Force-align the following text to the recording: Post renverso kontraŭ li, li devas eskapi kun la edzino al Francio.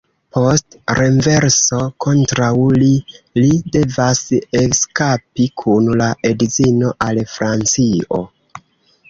Post 0.35 0.75
renverso 0.99 1.81
kontraŭ 2.05 2.49
li, 2.83 2.89
li 3.41 3.51
devas 3.75 4.23
eskapi 4.63 5.47
kun 5.65 5.93
la 6.03 6.09
edzino 6.33 6.97
al 7.11 7.23
Francio. 7.37 8.25